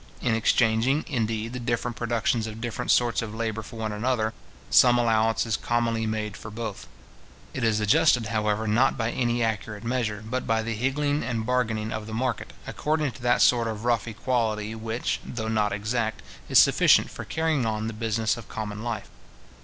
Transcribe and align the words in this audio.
In 0.19 0.33
exchanging, 0.33 1.05
indeed, 1.07 1.53
the 1.53 1.59
different 1.59 1.95
productions 1.95 2.47
of 2.47 2.59
different 2.59 2.89
sorts 2.89 3.21
of 3.21 3.35
labour 3.35 3.61
for 3.61 3.75
one 3.75 3.91
another, 3.91 4.33
some 4.71 4.97
allowance 4.97 5.45
is 5.45 5.55
commonly 5.55 6.07
made 6.07 6.35
for 6.35 6.49
both. 6.49 6.87
It 7.53 7.63
is 7.63 7.79
adjusted, 7.79 8.25
however, 8.25 8.67
not 8.67 8.97
by 8.97 9.11
any 9.11 9.43
accurate 9.43 9.83
measure, 9.83 10.23
but 10.25 10.47
by 10.47 10.63
the 10.63 10.73
higgling 10.73 11.21
and 11.21 11.45
bargaining 11.45 11.91
of 11.91 12.07
the 12.07 12.15
market, 12.15 12.51
according 12.65 13.11
to 13.11 13.21
that 13.21 13.43
sort 13.43 13.67
of 13.67 13.85
rough 13.85 14.07
equality 14.07 14.73
which, 14.73 15.19
though 15.23 15.47
not 15.47 15.71
exact, 15.71 16.23
is 16.49 16.57
sufficient 16.57 17.11
for 17.11 17.23
carrying 17.23 17.67
on 17.67 17.85
the 17.85 17.93
business 17.93 18.37
of 18.37 18.49
common 18.49 18.81
life. 18.83 19.07